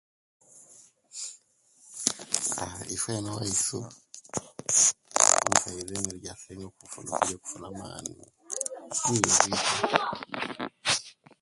A, 2.61 2.63
ife 2.95 3.09
eenu 3.13 3.29
owaisu, 3.31 3.79
omusaiza 5.43 5.93
emere 5.99 6.17
ejasinga 6.19 6.65
okufuna 6.69 7.63
amaani 7.69 8.13
iivi. 9.13 9.51